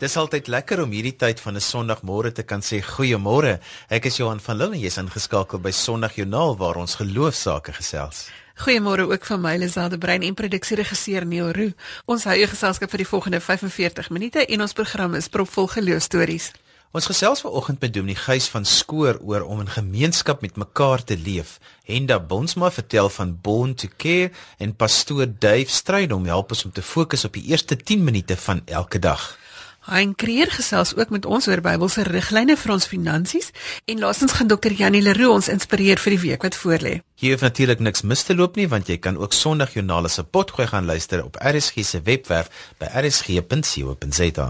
[0.00, 3.60] Dis altyd lekker om hierdie tyd van 'n Sondagmôre te kan sê goeiemôre.
[3.90, 8.30] Ek is Johan van Lille en jy's ingeskakel by Sondagjoernaal waar ons geloofsaake gesels.
[8.64, 11.72] Goeiemôre ook van my Lisade Brein en produksieregisseur Neil Roo.
[12.06, 16.52] Ons hou jou geselskap vir die volgende 45 minute en ons program is propvol geloofstories.
[16.92, 21.16] Ons gesels vanoggend met Dominee Gys van Skoor oor om in gemeenskap met mekaar te
[21.16, 21.58] leef.
[21.84, 26.82] Henda Bonsma vertel van Born to Care en pastoor Dave Strydom help ons om te
[26.82, 29.39] fokus op die eerste 10 minute van elke dag.
[29.88, 33.48] Hein Kreer gesels ook met ons oor Bybelse riglyne vir ons finansies
[33.88, 34.74] en laasens gaan Dr.
[34.76, 37.00] Janie Leroux ons inspireer vir die week wat voorlê.
[37.16, 40.68] Hier hoef natuurlik niks mis te loop nie want jy kan ook Sondagjoernale se potgooi
[40.68, 44.48] gaan luister op RSG se webwerf by rsg.co.za.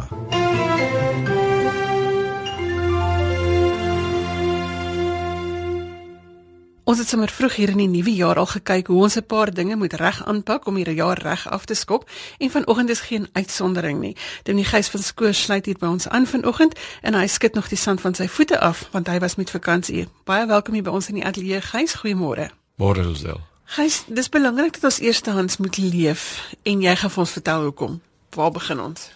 [6.90, 9.54] Ons het sommer vroeg hier in die nuwe jaar al gekyk hoe ons 'n paar
[9.54, 13.28] dinge moet reg aanpak om hierdie jaar reg af te skop en vanoggend is geen
[13.32, 14.16] uitsondering nie.
[14.42, 17.78] Dominee Gys van Skoor sluit hier by ons aan vanoggend en hy skud nog die
[17.78, 20.08] sand van sy voete af want hy was met vakansie.
[20.24, 21.94] Baie welkom hier by ons in die ateljee Gys.
[21.94, 22.50] Goeiemôre.
[22.76, 23.40] Môre Elsel.
[23.64, 28.00] Gys, dis belangrik dat ons eerstehands moet leef en jy gaan vir ons vertel hoekom.
[28.34, 29.10] Waar begin ons?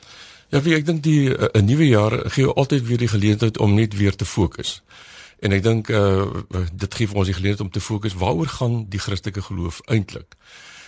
[0.48, 3.75] Ja, wie ek dink die 'n uh, nuwe jaar gee altyd weer die geleentheid om
[3.75, 4.83] net weer te fokus.
[5.45, 6.25] En ek dink uh
[6.73, 10.39] dit gee vir ons die geleentheid om te fokus waaroor gaan die Christelike geloof eintlik.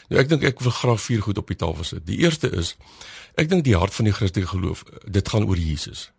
[0.09, 2.07] Nou ek dink ek wil graag vier goed op die tafel sit.
[2.09, 2.77] Die eerste is
[3.37, 6.11] ek dink die hart van die Christelike geloof, dit gaan oor Jesus.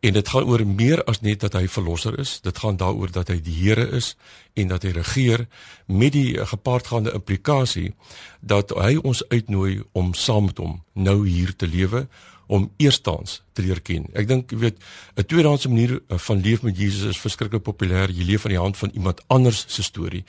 [0.00, 2.38] En dit gaan oor meer as net dat hy verlosser is.
[2.42, 4.14] Dit gaan daaroor dat hy die Here is
[4.54, 5.46] en dat hy regeer
[5.86, 7.92] met die gepaardgaande implikasie
[8.40, 12.06] dat hy ons uitnooi om saam met hom nou hier te lewe
[12.48, 14.06] om eerstens te leer ken.
[14.16, 14.78] Ek dink jy weet
[15.16, 18.10] 'n tweedehandse manier eh, van leef met Jesus is verskriklik populêr.
[18.10, 20.24] Jy leef aan die hand van iemand anders se storie.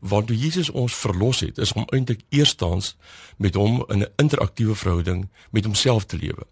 [0.00, 2.96] Want toe Jesus ons verlos het, is om eintlik eerstens
[3.36, 6.46] met hom in 'n interaktiewe verhouding met homself te lewe.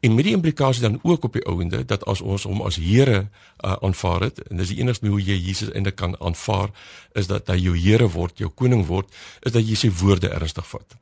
[0.00, 3.28] En met die implikasie dan ook op die ouende dat as ons hom as Here
[3.64, 6.70] uh, aanvaar het, en dis die enigste hoe jy Jesus eintlik kan aanvaar,
[7.12, 10.66] is dat hy jou Here word, jou koning word, is dat jy sy woorde ernstig
[10.66, 10.96] vat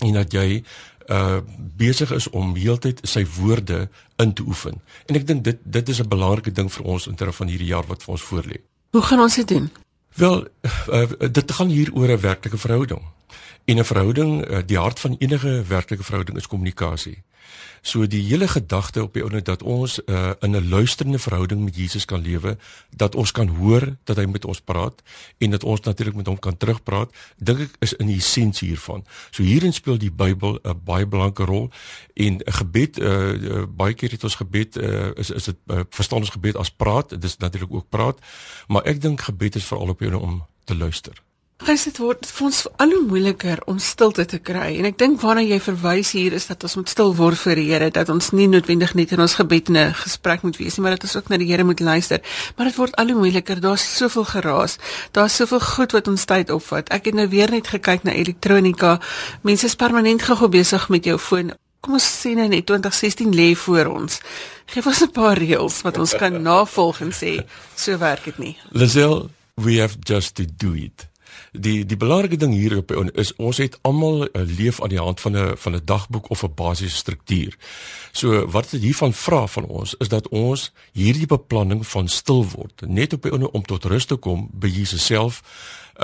[0.00, 0.62] en dat jy
[1.10, 1.40] uh
[1.76, 4.80] besig is om heeltyd sy woorde in te oefen.
[5.06, 7.72] En ek dink dit dit is 'n belangrike ding vir ons in terme van hierdie
[7.72, 8.58] jaar wat vir ons voorlê.
[8.90, 9.70] Hoe gaan ons dit doen?
[10.14, 10.46] Wel,
[10.88, 13.02] uh, dit gaan hier oor 'n werklike verhouding.
[13.64, 17.22] En 'n verhouding, uh, die hart van enige werklike verhouding is kommunikasie.
[17.82, 21.76] So die hele gedagte op die ouene dat ons uh, in 'n luisterende verhouding met
[21.76, 22.58] Jesus kan lewe,
[22.90, 25.02] dat ons kan hoor dat hy met ons praat
[25.38, 29.04] en dat ons natuurlik met hom kan terugpraat, dink ek is in die essensie hiervan.
[29.30, 31.70] So hierin speel die Bybel 'n baie belangrike rol
[32.14, 35.80] en 'n gebed uh, uh, baie keer het ons gebed uh, is is dit uh,
[35.90, 38.18] verstaan ons gebed as praat, dit is natuurlik ook praat,
[38.68, 41.29] maar ek dink gebed is veral op jou om te luister.
[41.60, 44.78] Gys dit word vir ons al hoe moeiliker om stilte te kry.
[44.80, 47.66] En ek dink waarna jy verwys hier is dat ons moet stil word vir die
[47.68, 50.96] Here dat ons nie noodwendig net in ons gebed 'n gesprek moet wees nie maar
[50.96, 52.20] dat ons ook na die Here moet luister.
[52.56, 53.60] Maar dit word al hoe moeiliker.
[53.60, 54.78] Daar's soveel geraas.
[55.12, 56.88] Daar's soveel goed wat ons tyd opvat.
[56.88, 58.98] Ek het nou weer net gekyk na elektronika.
[59.42, 61.52] Mense is permanent gou besig met jou foon.
[61.80, 64.20] Kom ons sien nou net 2016 lê voor ons.
[64.66, 67.44] Gee ons 'n paar reëls wat ons kan navolg en sê
[67.76, 68.56] so werk dit nie.
[68.72, 71.09] Lisel we have just to do it
[71.52, 74.98] die die belangrike ding hier op is ons het almal 'n uh, leef aan die
[74.98, 77.56] hand van 'n van 'n dagboek of 'n basiese struktuur.
[78.12, 82.82] So wat dit hiervan vra van ons is dat ons hierdie beplanning van stil word
[82.86, 85.42] net op die om tot rus te kom by Jesus self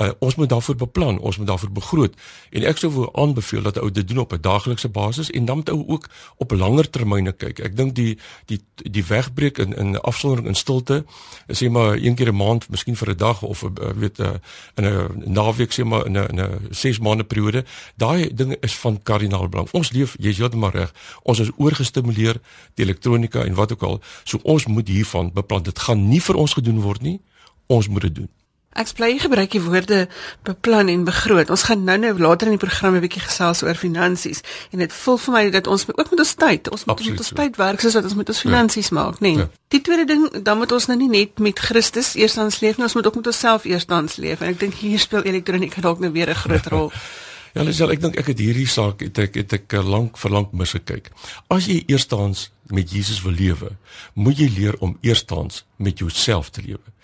[0.01, 2.15] uh, ons moet daarvoor beplan, ons moet daarvoor begroot.
[2.51, 5.57] En ek sou wou aanbeveel dat ou dit doen op 'n daaglikse basis en dan
[5.57, 7.59] moet ou ook op langer termyne kyk.
[7.59, 11.05] Ek dink die die die wegbreek in in afsondering in stilte,
[11.53, 14.34] sê maar een keer 'n maand, miskien vir 'n dag of uh, weet uh,
[14.75, 17.65] in 'n naweek sê maar in 'n in 'n 6 maande periode,
[17.97, 19.69] daai dinge is van kardinaal belang.
[19.73, 20.95] Ons leef, jy's heeltemal reg.
[21.23, 22.41] Ons is oorgestimuleer
[22.75, 24.01] die elektronika en wat ook al.
[24.25, 25.63] So ons moet hiervan beplan.
[25.63, 27.21] Dit gaan nie vir ons gedoen word nie.
[27.67, 28.31] Ons moet dit doen.
[28.76, 30.03] Ek bly gebruik die woorde
[30.45, 31.51] beplan en begroot.
[31.51, 34.42] Ons gaan nou-nou later in die program 'n bietjie gesels oor finansies
[34.72, 37.33] en dit voel vir my dat ons ook met ons tyd, ons moet met ons
[37.34, 38.48] tyd werk soos wat ons met ons ja.
[38.48, 38.95] finansies ja.
[38.95, 39.33] maak, nê.
[39.33, 39.36] Nee.
[39.36, 39.48] Ja.
[39.68, 42.95] Die tweede ding, dan moet ons nou nie net met Christus eerstens leef nie, ons
[42.95, 46.30] moet ook met onsself eerstens leef en ek dink hier speel elektroniek dalk nou weer
[46.30, 46.92] 'n groot rol.
[47.54, 50.30] ja, Lisel, ek dink ek het hierdie saak het ek het ek eh, lank vir
[50.30, 51.10] lank misgekyk.
[51.48, 53.77] As jy eerstens met Jesus wil lewe,
[54.15, 56.95] moet jy leer om eerstens met jouself te lewe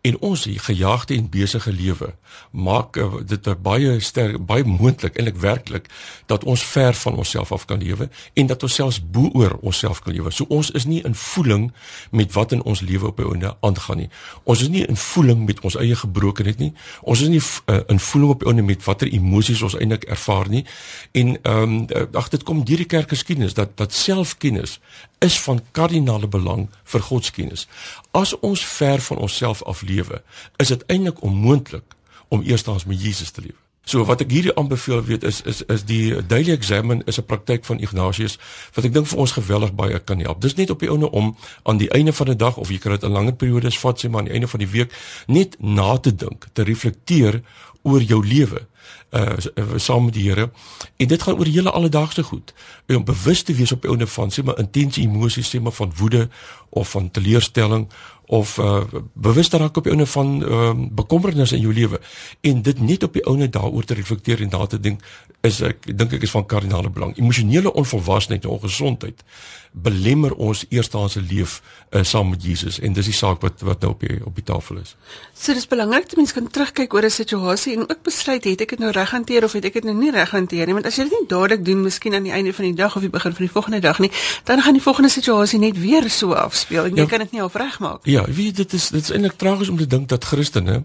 [0.00, 2.14] en ons gejaagde en besige lewe
[2.50, 5.90] maak uh, dit baie sterk baie moontlik eintlik werklik
[6.30, 10.00] dat ons ver van onsself af kan lewe en dat ons selfs bo oor onsself
[10.00, 10.30] kan lewe.
[10.30, 11.68] So ons is nie in voeling
[12.10, 14.08] met wat in ons lewe op die einde aangaan nie.
[14.44, 16.72] Ons is nie in voeling met ons eie gebrokenheid nie.
[17.02, 20.48] Ons is nie uh, in voeling op die einde met watter emosies ons eintlik ervaar
[20.48, 20.64] nie.
[21.12, 24.78] En ehm um, ag dit kom deur die kerkgeskiedenis dat dat selfkennis
[25.20, 27.66] is van kardinale belang vir godskennis.
[28.10, 30.22] As ons ver van onsself af lewe,
[30.56, 31.96] is dit eintlik onmoontlik
[32.28, 33.60] om eerstens met Jesus te lewe.
[33.90, 37.64] So wat ek hierdie aanbeveel weet is is is die daily examine is 'n praktyk
[37.64, 38.38] van Ignatius
[38.74, 40.40] wat ek dink vir ons geweldig baie kan help.
[40.40, 42.92] Dis net op die ouene om aan die einde van 'n dag of jy kan
[42.92, 44.92] dit 'n langer periode vat sê maar aan die einde van die week
[45.26, 47.42] net na te dink, te reflekteer
[47.82, 48.66] oor jou lewe
[49.10, 50.50] uh saam met die Here.
[50.96, 52.54] En dit gaan oor hele alledaagse goed.
[52.86, 53.96] Om bewus te wees op jou
[54.30, 56.28] sê maar intense emosies sê maar van woede
[56.68, 57.88] of van teleurstelling
[58.30, 58.82] of uh
[59.14, 62.00] bewus raak op jou eie van ehm uh, bekommernis in jou lewe
[62.40, 65.02] en dit net op die ouene daaroor te reflekteer en daar te dink
[65.40, 67.16] is ek dink ek is van kardinale belang.
[67.16, 69.24] Emosionele onvolwassenheid en ongesondheid
[69.70, 71.60] belemmer ons eerstehandse leef
[71.90, 74.44] uh, saam met Jesus en dis die saak wat wat nou op die op die
[74.44, 74.96] tafel is.
[75.38, 78.74] So dis belangrik dat mense kan terugkyk oor 'n situasie en ook besluit het ek
[78.74, 80.96] dit nou reg hanteer of het ek dit nou nie reg hanteer nie want as
[80.96, 83.32] jy dit nie dadelik doen miskien aan die einde van die dag of die begin
[83.32, 84.10] van die volgende dag nie
[84.44, 87.42] dan gaan die volgende situasie net weer so afspeel en jy ja, kan dit nie
[87.42, 88.00] afregmaak.
[88.04, 90.84] Ja, weet dit is dit is eintlik tragies om te dink dat Christene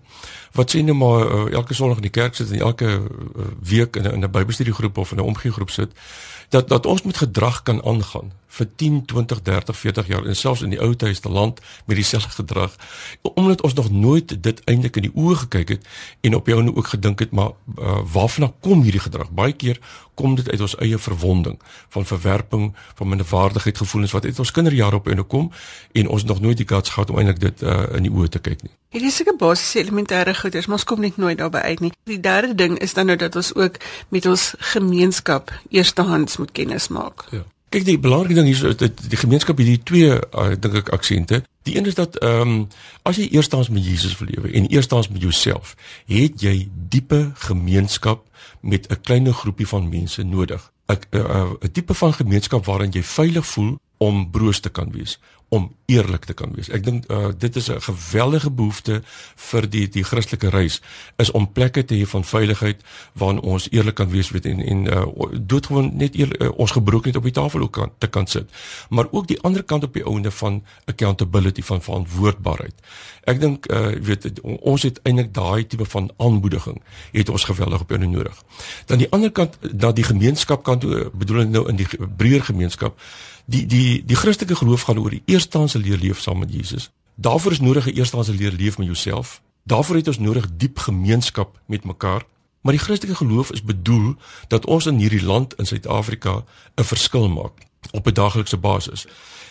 [0.51, 3.95] wat sê nou maar uh, elke Sondag in die kerk sit en elke uh, week
[3.95, 5.91] in 'n in 'n Bybelstudiegroep of in 'n omgeengroep sit
[6.49, 10.63] dat dat ons met gedrag kan aangaan vir 10, 20, 30, 40 jaar en selfs
[10.65, 12.75] in die Ou Testament met dieselfde gedrag.
[13.21, 15.87] Omdat ons nog nooit dit eintlik in die oë gekyk het
[16.21, 19.31] en op jou nou ook gedink het maar uh, waarvan kom hierdie gedrag?
[19.31, 19.79] Baie keer
[20.15, 21.57] kom dit uit ons eie verwonding
[21.91, 25.51] van verwerping van minderwaardigheid gevoelens wat uit ons kinderjare op ene kom
[25.91, 28.39] en ons nog nooit die kans gehad om eintlik dit uh, in die oë te
[28.39, 28.71] kyk nie.
[28.95, 31.91] Hierdie is seker basiese elementêre goeders maar ons kom net nooit daarby uit nie.
[32.07, 33.81] Die derde ding is dan nou dat ons ook
[34.15, 37.27] met ons gemeenskap eerstehands moet kennis maak.
[37.35, 37.43] Ja
[37.75, 41.41] Kyk die belangrike ding hier is dat die gemeenskap hierdie twee uh, dink ek aksente.
[41.67, 42.61] Die een is dat ehm um,
[43.03, 45.73] as jy eerstens met Jesus wil lewe en eerstens met jouself,
[46.07, 48.23] het jy diepe gemeenskap
[48.61, 50.71] met 'n klein groepie van mense nodig.
[50.87, 53.75] 'n 'n tipe van gemeenskap waarin jy veilig voel
[54.05, 55.17] om broos te kan wees,
[55.53, 56.69] om eerlik te kan wees.
[56.73, 59.01] Ek dink uh, dit is 'n geweldige behoefte
[59.49, 60.81] vir die die Christelike reis
[61.21, 62.81] is om plekke te hê van veiligheid
[63.13, 67.07] waarin ons eerlik kan wees weet en en uh, doodgewoon net eer, uh, ons gebroken
[67.07, 68.49] net op die tafel ook kan te kan sit.
[68.89, 72.73] Maar ook die ander kant op die ouende van accountability van verantwoordbaarheid.
[73.23, 76.81] Ek dink uh, weet ons het eintlik daai tipe van aanmoediging
[77.11, 78.43] het ons geweldig op jou nodig.
[78.85, 80.79] Dan die ander kant dat die gemeenskap kan
[81.13, 81.87] bedoel nou in die
[82.17, 82.99] breër gemeenskap
[83.45, 86.91] die die die Christelike geloof gaan oor die eerstehandse leer leef saam met Jesus.
[87.15, 89.41] Daarvoor is nodig 'n eerstehandse leer leef met jouself.
[89.63, 92.23] Daarvoor het ons nodig diep gemeenskap met mekaar.
[92.61, 94.15] Maar die Christelike geloof is bedoel
[94.47, 96.43] dat ons in hierdie land in Suid-Afrika
[96.75, 97.51] 'n verskil maak
[97.91, 99.07] op 'n daaglikse basis.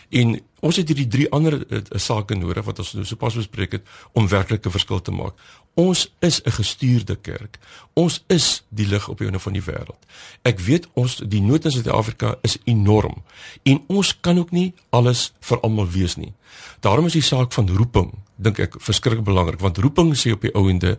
[0.09, 3.93] En ons het hierdie drie ander uh, sake nodig wat ons nou sopas bespreek het
[4.17, 5.35] om werklik 'n verskil te maak.
[5.75, 7.59] Ons is 'n gestuurde kerk.
[7.95, 10.03] Ons is die lig op die einde van die wêreld.
[10.43, 13.23] Ek weet ons die nood in Suid-Afrika is enorm
[13.63, 16.33] en ons kan ook nie alles vir almal wees nie.
[16.81, 20.53] Daarom is die saak van roeping dink ek verskriklik belangrik want roeping sê op die
[20.59, 20.97] ouende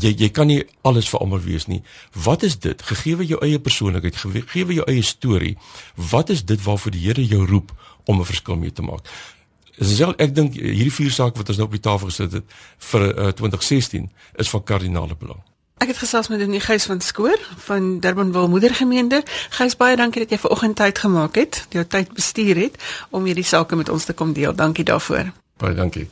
[0.00, 1.80] jy jy kan nie alles vir almal wees nie.
[2.12, 2.82] Wat is dit?
[2.82, 5.54] Gegeewe jou eie persoonlikheid, gegeewe jou eie storie,
[6.10, 7.72] wat is dit waarvoor die Here jou roep
[8.04, 9.06] om 'n verskil mee te maak?
[9.78, 12.44] Sel ek dink hierdie vier sake wat ons nou op die tafel gesit het
[12.78, 15.42] vir uh, eh, 2016 is van kardinale belang.
[15.82, 19.22] Ek het gesels met die Gys van Skoor van Durbanville Moedergemeente.
[19.50, 22.78] Gys baie dankie dat jy ver oggend tyd gemaak het, jou tyd bestuur het
[23.10, 24.54] om hierdie sake met ons te kom deel.
[24.54, 25.32] Dankie daarvoor.
[25.58, 26.08] Baie dankie.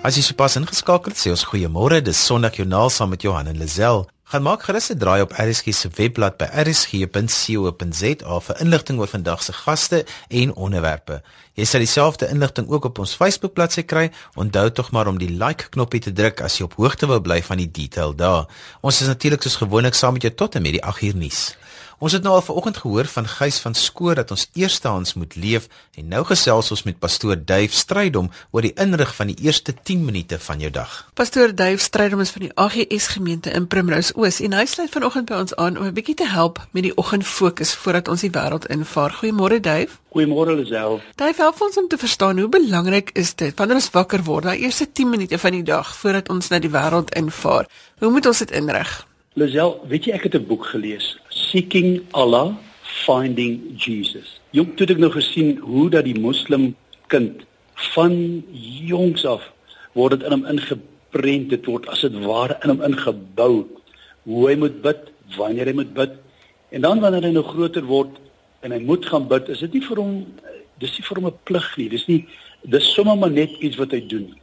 [0.00, 2.00] As jy sopas ingeskakel het, sê ons goeiemôre.
[2.00, 4.06] Dis Sondag Joernaal saam met Johan en Lazel.
[4.30, 9.42] Gaan maak gerus 'n draai op RSG se webblad by rsg.co.za vir inligting oor vandag
[9.42, 11.22] se gaste en onderwerpe.
[11.54, 14.12] Jy sal dieselfde inligting ook op ons Facebook bladsy kry.
[14.34, 17.42] Onthou tog maar om die like knoppie te druk as jy op hoogte wil bly
[17.42, 18.46] van die detail daar.
[18.80, 21.56] Ons is natuurlik soos gewoonlik saam met jou tot en met die 8 uur nuus.
[22.00, 25.66] Ons het nou al vanoggend gehoor van Gys van Skoor dat ons eerstehands moet leef
[26.00, 30.06] en nou gesels ons met pastoor Duif Strydom oor die inrig van die eerste 10
[30.06, 30.94] minute van jou dag.
[31.14, 35.28] Pastoor Duif Strydom is van die AGS gemeente in Primrose Oos en hy sluit vanoggend
[35.28, 38.66] by ons aan om 'n bietjie te help met die oggendfokus voordat ons die wêreld
[38.72, 39.12] invaar.
[39.20, 40.00] Goeiemôre Duif.
[40.16, 41.00] Goeiemôre Lisel.
[41.16, 44.58] Duif help ons om te verstaan hoe belangrik is dit wanneer ons wakker word, daai
[44.58, 47.68] eerste 10 minute van die dag voordat ons na die wêreld invaar.
[47.98, 49.09] Hoe moet ons dit inrig?
[49.38, 54.40] Lisel, weet jy ek het 'n boek gelees, Seeking Allah, Finding Jesus.
[54.50, 56.74] Jong toe het ek nou gesien hoe dat die moslim
[57.06, 57.46] kind
[57.94, 58.42] van
[58.90, 59.52] jongs af
[59.94, 63.68] word dit in hom ingeprent, dit word as dit ware in hom ingebou
[64.24, 64.98] hoe hy moet bid,
[65.36, 66.10] wanneer hy moet bid.
[66.70, 68.18] En dan wanneer hy nou groter word
[68.62, 70.26] en hy moet gaan bid, is dit nie vir hom
[70.80, 71.88] dis nie vir hom 'n plig nie.
[71.88, 72.26] Dis nie
[72.66, 74.34] dis sommer maar net iets wat hy doen.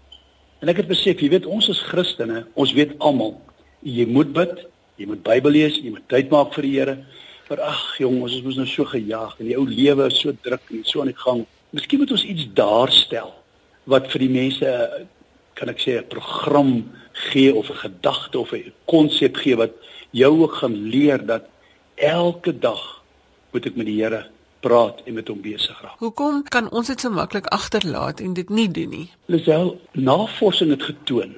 [0.61, 3.35] En ek het besef, jy weet ons is Christene, ons weet almal
[3.83, 4.65] jy moet bid,
[4.97, 6.95] Jy moet Bybel lees, jy moet tyd maak vir die Here.
[7.49, 10.33] Maar ag jong, ons is mos nou so gejaag en die ou lewe is so
[10.43, 11.45] druk en so aan die gang.
[11.75, 13.31] Miskien moet ons iets daarstel
[13.87, 14.71] wat vir die mense
[15.57, 16.71] kan ek sê 'n program
[17.31, 19.71] gee of 'n gedagte of 'n konsep gee wat
[20.11, 21.47] jou ook gaan leer dat
[21.95, 23.01] elke dag
[23.51, 24.25] moet ek met die Here
[24.59, 25.99] praat en met hom besig raak.
[25.99, 29.09] Hoekom kan ons dit so maklik agterlaat en dit nie doen nie?
[29.25, 31.37] Lisel, navorsing het getoon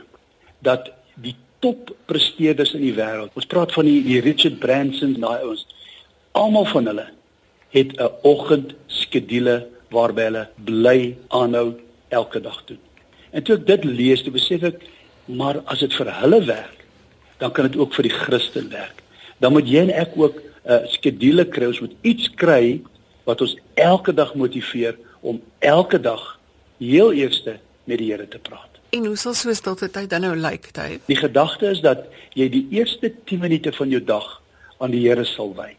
[0.66, 3.34] dat die toppresteerders in die wêreld.
[3.36, 5.66] Ons praat van die, die Richard Branson, daai ouens.
[6.38, 7.08] Almal van hulle
[7.76, 11.74] het 'n oggendskedule waarby hulle bly aanhou
[12.10, 12.80] elke dag doen.
[13.32, 14.82] En toe ek dit lees, toe besef ek,
[15.26, 16.86] maar as dit vir hulle werk,
[17.38, 19.04] dan kan dit ook vir die Christen werk.
[19.40, 22.82] Dan moet jy en ek ook 'n uh, skedule kry, ons moet iets kry
[23.24, 26.40] wat ons elke dag motiveer om elke dag
[26.78, 28.69] heel eerste met die Here te praat.
[28.90, 30.98] En hoe sal so stilte tyd dan nou lyk, Dave?
[31.06, 34.26] Die gedagte is dat jy die eerste 10 minute van jou dag
[34.82, 35.76] aan die Here sal wy.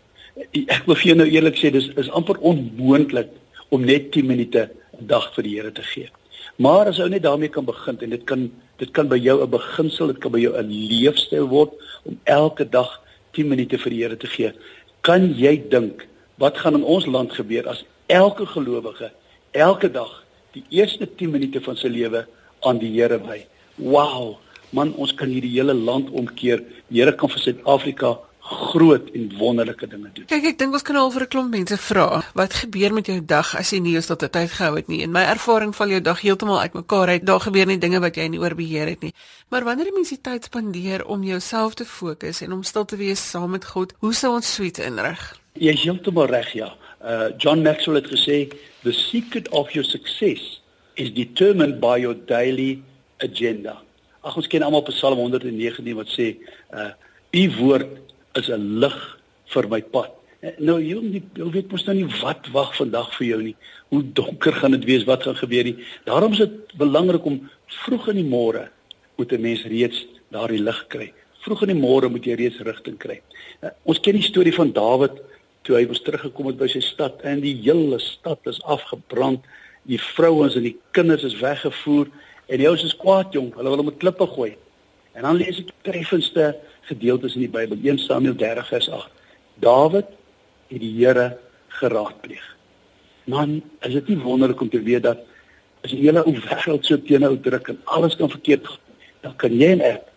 [0.71, 3.33] Ek wil vir jou nou eerlik sê dis is amper onmoontlik
[3.75, 6.09] om net 10 minute 'n dag vir die Here te gee.
[6.57, 9.51] Maar as ou net daarmee kan begin en dit kan dit kan by jou 'n
[9.51, 11.71] beginsel, dit kan by jou 'n leefstyl word
[12.05, 13.01] om elke dag
[13.33, 14.53] 10 minute vir die Here te gee.
[15.03, 16.07] Kan jy dink
[16.39, 19.11] wat gaan in ons land gebeur as elke gelowige
[19.51, 22.27] elke dag die eerste 10 minute van sy lewe
[22.67, 23.45] aan die Here by.
[23.77, 24.39] Wow,
[24.71, 26.65] man, ons kan hierdie hele land omkeer.
[26.89, 28.19] Die Here kan vir Suid-Afrika
[28.51, 30.27] groot en wonderlike dinge doen.
[30.27, 33.21] Kyk, ek dink ons kan al vir 'n klomp mense vra, wat gebeur met jou
[33.25, 35.03] dag as jy nie eens tot tyd gehou het nie?
[35.03, 37.25] In my ervaring val jou dag heeltemal uitmekaar uit.
[37.25, 39.15] Daar gebeur nie dinge wat jy nie oor beheer het nie.
[39.49, 42.97] Maar wanneer jy mens die tyd spandeer om jouself te fokus en om stil te
[42.97, 45.41] wees saam met God, hoe sou ons suite inrig?
[45.55, 46.75] Jy is heeltemal reg, ja.
[47.03, 48.53] Uh John Maxwell het gesê,
[48.83, 50.60] "The secret of your success
[51.01, 52.83] is determined by your daily
[53.21, 53.79] agenda.
[54.21, 56.35] Ag ons ken almal Psalm 119 wat sê
[56.77, 56.93] uh
[57.31, 57.91] u woord
[58.39, 58.99] is 'n lig
[59.55, 60.11] vir my pad.
[60.43, 63.57] Eh, nou jy weet mos nou nie wat wag vandag vir jou nie.
[63.91, 65.05] Hoe donker gaan dit wees?
[65.05, 65.79] Wat gaan gebeur nie?
[66.05, 67.51] Daarom is dit belangrik om
[67.85, 68.69] vroeg in die môre
[69.17, 71.13] moet 'n mens reeds daardie lig kry.
[71.45, 73.21] Vroeg in die môre moet jy reeds rigting kry.
[73.63, 75.21] Uh, ons ken die storie van Dawid
[75.63, 79.45] toe hy was teruggekom het by sy stad en die hele stad is afgebrand
[79.89, 82.09] die vrouens en die kinders is weggevoer
[82.51, 84.53] en die ouens is kwaad jong, hulle wil hom met klippe gooi.
[85.17, 86.53] En dan lees ek treffendste
[86.89, 89.11] gedeeltes in die Bybel, 1 Samuel 30 vers 8.
[89.63, 90.09] Dawid
[90.71, 91.33] het die Here
[91.81, 92.45] geraadpleeg.
[93.31, 95.23] Man, is dit nie wonderlik om te weet dat
[95.85, 98.85] as die hele ou wêreld so teenoor druk en alles kan verkeerd gaan,
[99.25, 100.11] dan kan jy en ek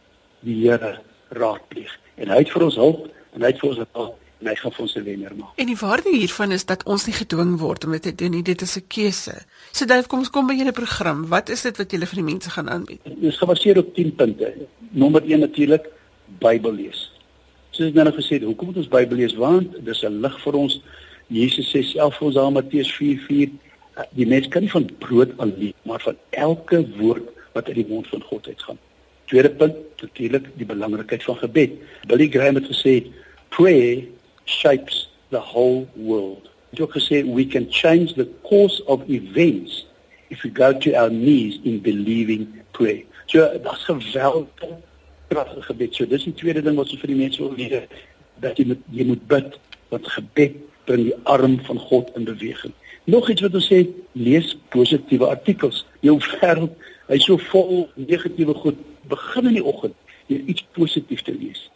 [0.47, 0.97] die Here
[1.37, 1.93] raadpleeg.
[2.21, 4.73] En hy het vir ons hulp en hy het vir ons hulp en hy gaan
[4.75, 5.55] vir ons 'n wenner maak.
[5.55, 8.43] En die waarde hiervan is dat ons nie gedwing word om dit te doen nie,
[8.43, 9.35] dit is 'n keuse.
[9.71, 11.27] So Dave, kom ons kom by julle program.
[11.27, 12.99] Wat is dit wat julle vir die mense gaan aanbied?
[13.03, 14.53] Dit is gebaseer op 10 punte.
[14.91, 15.89] Nommer 1 natuurlik
[16.39, 17.11] Bybel lees.
[17.71, 19.35] Soos ek nou gesê het, hoekom moet ons Bybel lees?
[19.35, 20.81] Want dis 'n lig vir ons.
[21.27, 23.49] Jesus sê self vir ons daar Matteus 4:4,
[24.11, 28.07] die mens kan nie van brood alleen, maar van elke woord wat uit die mond
[28.07, 28.77] van God uitgaan.
[29.25, 31.71] Tweede punt, natuurlik die belangrikheid van gebed.
[32.07, 33.07] Billy Graham het gesê,
[33.49, 34.07] pray
[34.45, 36.49] shapes the whole world.
[36.69, 39.85] Het gesê we can change the course of events
[40.29, 43.03] if we go to our knees in believing prayer.
[43.25, 44.47] So dat's geweldig
[45.27, 45.95] kragtige gebed.
[45.95, 47.85] So dis die tweede ding wat ons vir die mense wil leer
[48.41, 49.59] dat jy moet jy moet bid
[49.93, 50.57] want gebed
[50.89, 52.73] bring die arm van God in beweging.
[53.05, 55.83] Nog iets wat ons sê, lees positiewe artikels.
[56.01, 56.73] Jou wêreld,
[57.11, 58.79] hy's so vol negatiewe goed.
[59.11, 59.95] Begin in die oggend
[60.27, 61.67] deur iets positief te lees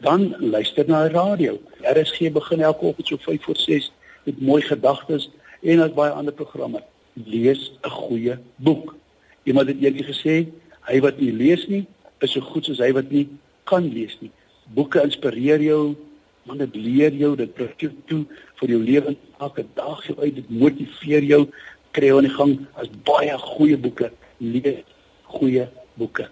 [0.00, 1.58] dan luister na die radio.
[1.84, 3.92] RSG begin elke oggend so 5 voor 6
[4.24, 5.30] met mooi gedagtes
[5.62, 6.82] en as baie ander programme.
[7.14, 8.94] Lees 'n goeie boek.
[9.42, 10.48] Iemand het eendag gesê,
[10.80, 11.86] hy wat nie lees nie,
[12.18, 13.28] is so goed soos hy wat nie
[13.64, 14.30] kan lees nie.
[14.74, 15.96] Boeke inspireer jou,
[16.42, 18.24] man dit leer jou, dit bring jou toe
[18.60, 21.46] vir jou lewe elke dag jou uit, dit motiveer jou
[21.90, 24.84] kry aan die gang as baie goeie boeke, lees
[25.22, 26.28] goeie boeke.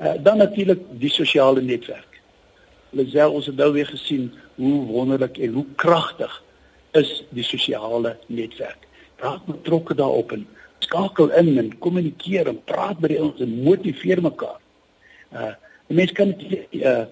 [0.00, 2.05] Uh, dan natuurlik die sosiale netwerk.
[2.90, 6.42] Lisel ons het nou weer gesien hoe wonderlik en hoe kragtig
[6.96, 8.86] is die sosiale netwerk.
[9.20, 10.46] Raak betrokke daarop en
[10.84, 14.60] skakel in en kommunikeer en praat met die ouens en motiveer mekaar.
[15.32, 15.54] Uh
[15.86, 17.04] mense kan dit uh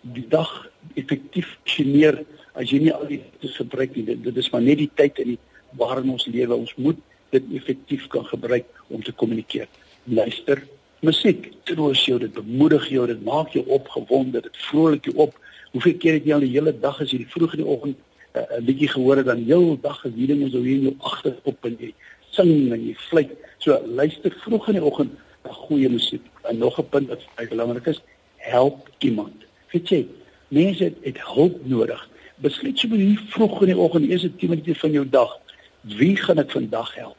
[0.00, 0.50] die dag
[0.94, 4.04] effektief geneer as jy nie al die dit gebruik nie.
[4.04, 5.38] Dit, dit is maar net die tyd in die
[5.78, 6.56] waarin ons lewe.
[6.56, 6.98] Ons moet
[7.30, 9.68] dit effektief kan gebruik om te kommunikeer.
[10.04, 10.62] Luister
[11.00, 15.38] Musiek troos jou, dit bemoedig jou, dit maak jou opgewonde, dit vrolik jou op.
[15.72, 17.96] Hoeveel keer het jy al die hele dag as jy vroeg in die oggend
[18.30, 21.64] 'n uh, liedjie gehoor het dan heel dag as moet so hier in jou agterop
[21.64, 21.94] en jy
[22.30, 23.32] sing en jy fluit.
[23.58, 26.22] So luister vroeg in die oggend na goeie musiek.
[26.42, 28.00] En nog 'n punt wat baie belangrik is,
[28.36, 29.44] help iemand.
[29.72, 30.06] Weet jy,
[30.48, 32.08] Mense het, het hulp nodig.
[32.36, 35.38] Besluit so hier vroeg in die oggend, die eerste 10 minute van jou dag,
[35.82, 37.16] wie gaan ek vandag help?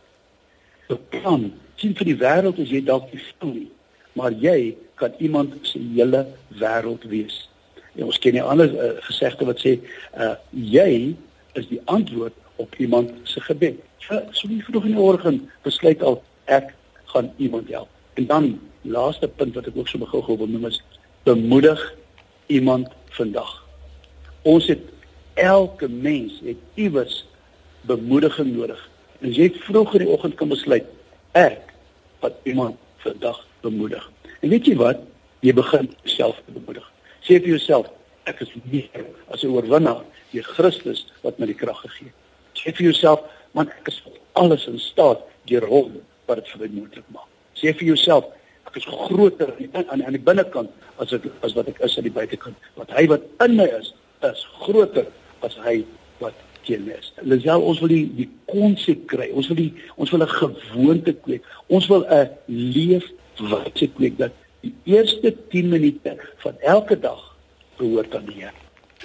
[0.88, 3.70] Beplan, sien vir die wêreld as jy dalk nie voel nie,
[4.18, 6.26] maar jy kan iemand se hele
[6.62, 7.48] wêreld wees.
[7.98, 9.80] En ons ken 'n ander uh, gesegde wat sê,
[10.16, 11.16] uh jy
[11.54, 13.80] is die antwoord op iemand se gebed.
[14.00, 16.74] So, so wie vroeg in die oggend besluit al ek
[17.14, 17.90] gaan iemand help.
[18.14, 20.82] En dan laaste punt wat ek ook so gou-gou wil noem is
[21.24, 21.82] bemoedig
[22.48, 23.52] iemand vandag.
[24.42, 24.82] Ons het
[25.34, 27.26] elke mens het iewers
[27.82, 28.90] bemoediging nodig.
[29.20, 30.88] En as jy vroeg in die oggend kan besluit
[31.38, 31.71] ek
[32.22, 34.12] wat iemand vandag bemoedig.
[34.40, 35.02] En weet jy wat?
[35.42, 36.86] Jy begin self bemoedig.
[37.26, 37.90] Sê vir jouself
[38.30, 42.18] ek is meer as 'n oorwinnaar deur Christus wat my die krag gegee het.
[42.54, 43.22] Sê vir jouself
[43.54, 47.28] man ek is alles in staat deur hom wat dit vir my moontlik maak.
[47.56, 48.26] Sê vir jouself
[48.68, 52.18] ek is groter aan aan die binnekant as ek as wat ek is aan die
[52.20, 52.56] buitekant.
[52.76, 55.08] Wat hy wat in my is, is groter
[55.42, 55.84] as hy
[56.20, 56.34] wat
[56.72, 57.12] teen is.
[57.28, 59.30] Lisel, ons wil die die konsep kry.
[59.36, 61.44] Ons wil die ons wil 'n gewoonte kweek.
[61.68, 67.22] Ons wil 'n leefwyse kweek dat die eerste 10 minute van elke dag
[67.78, 68.54] behoort aan die Here.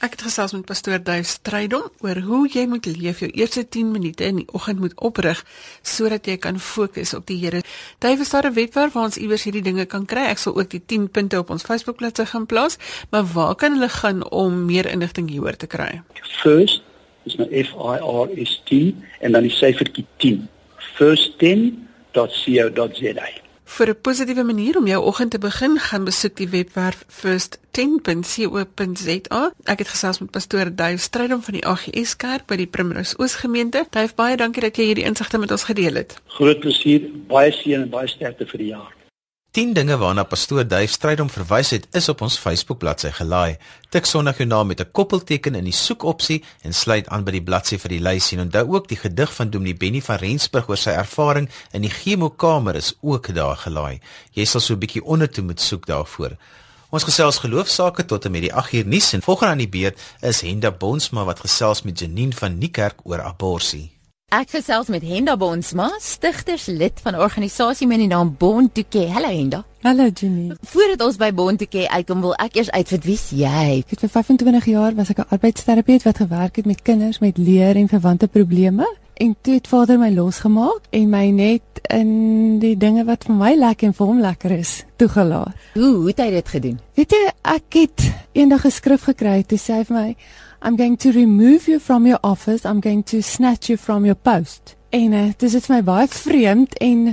[0.04, 3.90] Ek het gesels met pastoor Duif Strydom oor hoe jy moet leef jou eerste 10
[3.90, 5.40] minute in die oggend moet oprig
[5.82, 7.62] sodat jy kan fokus op die Here.
[7.99, 10.28] Duif is daar 'n webwerf waar ons iewers hierdie dinge kan kry.
[10.28, 12.76] Ek sal ook die 10 punte op ons Facebookbladsy gaan plaas,
[13.11, 16.02] maar waar kan hulle gaan om meer inligting hieroor te kry?
[16.42, 16.82] First
[17.26, 20.49] is my F I R S T en dan die syfertjie 10.
[20.97, 23.28] first10.co.za.
[23.66, 29.52] Vir 'n positiewe manier om jou oggend te begin, gaan besoek die webwerf first10.co.za.
[29.64, 33.35] Ek het gesels met pastoor Duif Strydom van die AGS Kerk by die Primrose Oos
[33.35, 33.87] gemeente.
[33.90, 36.21] Duif, baie dankie dat jy hierdie insigte met ons gedeel het.
[36.26, 38.96] Groot plesier, baie seën en baie sterkte vir die jaar.
[39.56, 43.56] 10 dinge waarna pastoor Duif Strydom verwys het, is op ons Facebook bladsy gelaai.
[43.88, 47.42] Tik Sondag jou naam met 'n koppelteken in die soekopsie en sluit aan by die
[47.42, 50.76] bladsy vir die lys en onthou ook die gedig van Dominee Benny van Rensburg oor
[50.76, 54.00] sy ervaring in die chemokamer is ook daar gelaai.
[54.32, 56.36] Jy sal so 'n bietjie ondertoe moet soek daarvoor.
[56.90, 59.99] Ons gesels geloofsaake tot en met die 8 uur nuus en volgende aan die beurt
[60.21, 63.96] is Henda Bonsma wat gesels met Janine van Niekerk oor abortus.
[64.36, 69.08] Ek gesels met Henda Bonsma, stigterslid van 'n organisasie met die naam Bond to Care.
[69.08, 69.64] Hallo Henda.
[69.80, 70.56] Hallo Jenny.
[70.60, 73.78] Voordat ons by Bond to Care uitkom, wil ek eers uitvind wie's jy?
[73.78, 77.38] Ek het vir 25 jaar was ek 'n arbeidsterapeut wat gewerk het met kinders met
[77.38, 78.86] leer en verwante probleme.
[79.14, 83.54] En toe het Vader my losgemaak en my net in die dinge wat vir my
[83.54, 85.54] lekker en vir hom lekker is, toegelaat.
[85.75, 86.80] Hoe hoe het hy dit gedoen?
[86.94, 90.16] Weet jy, ek het eendag 'n skrif gekry toe sê hy vir my
[90.67, 92.67] I'm going to remove you from your office.
[92.67, 94.75] I'm going to snatch you from your post.
[94.91, 97.05] En uh, dis dit vir my baie vreemd en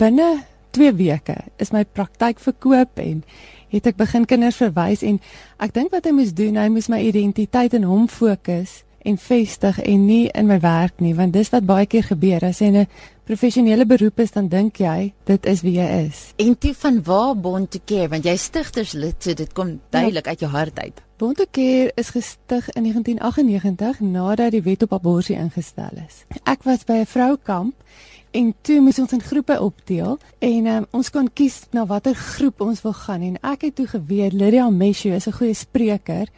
[0.00, 0.28] binne
[0.72, 3.18] 2 weke is my praktyk verkoop en
[3.74, 5.18] het ek begin kinders verwys en
[5.60, 9.82] ek dink wat hy moes doen, hy moes my identiteit in hom fokus en vestig
[9.84, 12.86] en nie in my werk nie, want dis wat baie keer gebeur as jy 'n
[13.28, 16.32] professionele beroep is, dan dink jy dit is wie jy is.
[16.38, 20.30] En toe van waar Bond to Care, want jy stigterslid, so dit kom duidelik ja.
[20.30, 21.07] uit jou hart uit.
[21.50, 26.24] Care is gestig in 1998 nadat die wet op abortus ingestel is.
[26.44, 27.74] Ek was by 'n vroukamp
[28.30, 32.60] en toe moes ons in groepe opdeel en um, ons kon kies na watter groep
[32.60, 36.28] ons wil gaan en ek het toe geweet Lydia Meshu is 'n goeie spreker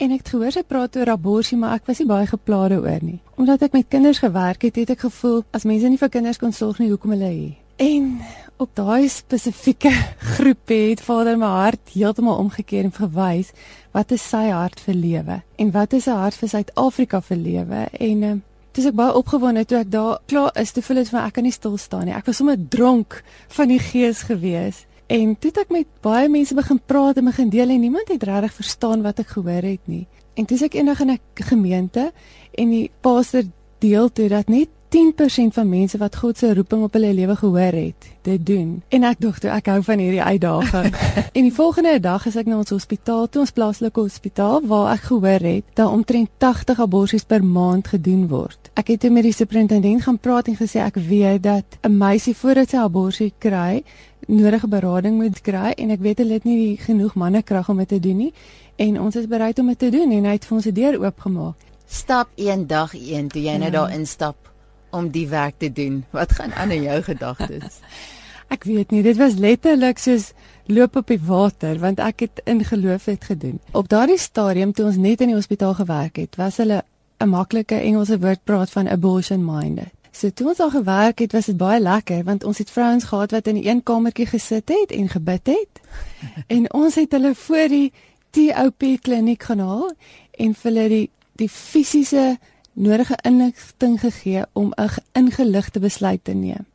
[0.00, 3.02] En ek het gehoor sy praat oor abortus, maar ek was nie baie geplaade oor
[3.04, 3.18] nie.
[3.36, 6.56] Omdat ek met kinders gewerk het, het ek gevoel as mense nie vir kinders kon
[6.56, 7.59] sorg nie, hoekom hulle hier?
[7.80, 8.20] En
[8.56, 9.90] op daai spesifieke
[10.36, 13.54] groep het Vader my hart heeltemal omgekeer en verwys
[13.96, 17.86] wat is sy hart vir lewe en wat is sy hart vir Suid-Afrika vir lewe
[17.96, 18.42] en um,
[18.76, 21.42] Dis ek baie opgewonde toe ek daar klaar is te voel het van ek kan
[21.42, 22.14] nie stil staan nie.
[22.14, 23.16] Ek was sommer dronk
[23.50, 24.84] van die gees gewees.
[25.10, 28.22] En toe het ek met baie mense begin praat en begin deel en niemand het
[28.28, 30.04] regtig verstaan wat ek gehoor het nie.
[30.38, 32.12] En toe ek eendag in 'n gemeente
[32.54, 33.42] en die pastor
[33.82, 37.76] deel toe dat net 10% van mense wat God se roeping op hulle lewe gehoor
[37.78, 38.82] het, dit doen.
[38.88, 40.88] En ek dink toe ek hou van hierdie uitdaging.
[41.36, 45.06] en die volgende dag is ek na ons hospitaal, toe ons plaaslike hospitaal waar ek
[45.12, 48.72] gehoor het dat omtrent 80 aborsies per maand gedoen word.
[48.74, 52.70] Ek het met die superintendent gaan praat en gesê ek weet dat 'n meisie voordat
[52.70, 53.84] sy abortus kry,
[54.26, 58.00] nodige berading moet kry en ek weet hulle het nie genoeg mannekrag om dit te
[58.00, 58.32] doen nie
[58.76, 61.00] en ons is bereid om dit te doen en hy het vir ons 'n deur
[61.00, 61.56] oopgemaak.
[61.86, 63.58] Stap een dag een toe jy ja.
[63.58, 64.49] nou daar instap
[64.90, 66.04] om die werk te doen.
[66.10, 67.78] Wat gaan aan in jou gedagtes?
[68.54, 70.32] ek weet nie, dit was letterlik soos
[70.70, 73.60] loop op die water want ek het in geloof het gedoen.
[73.72, 76.82] Op daardie stadium toe ons net in die hospitaal gewerk het, was hulle
[77.20, 79.92] 'n maklike Engelse woord praat van abortion minded.
[80.12, 83.30] So toe ons al gewerk het, was dit baie lekker want ons het vrouens gehad
[83.30, 85.80] wat in 'n een kamertjie gesit het en gebid het.
[86.56, 87.92] en ons het hulle voor die
[88.30, 89.92] TOP kliniek gaan haal
[90.30, 92.38] en vir hulle die die fisiese
[92.80, 96.66] nodige inligting gegee om 'n ingeligte besluit te neem.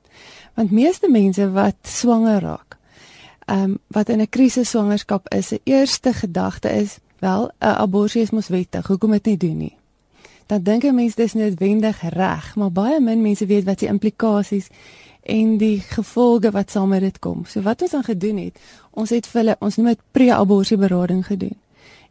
[0.54, 2.78] Want meeste mense wat swanger raak,
[3.46, 8.22] ehm um, wat in 'n krisis swangerskap is, se eerste gedagte is, wel, 'n abortus
[8.22, 9.78] is mos wettig, hoekom dit nie doen nie.
[10.46, 14.68] Dan dink 'n mens dis noodwendig reg, maar baie min mense weet wat die implikasies
[15.22, 17.46] en die gevolge wat saam met dit kom.
[17.46, 18.60] So wat ons dan gedoen het,
[18.92, 21.58] ons het vir hulle ons noem dit pre-abortus berading gedoen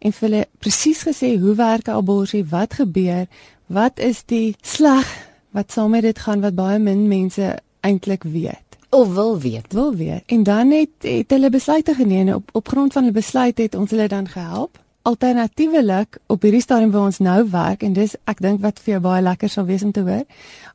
[0.04, 3.26] en vir hulle presies gesê hoe werk 'n abortus, wat gebeur,
[3.74, 5.08] wat is die sleg
[5.54, 9.72] wat saam met dit gaan wat baie min mense eintlik weet of wil weet.
[9.72, 10.22] Wil weet.
[10.26, 13.90] En dan het het hulle besluite geneem op op grond van hulle besluit het ons
[13.90, 14.78] hulle dan gehelp.
[15.02, 19.00] Alternatiefelik op hierdie stadium waar ons nou werk en dis ek dink wat vir jou
[19.04, 20.22] baie lekker sal wees om te hoor.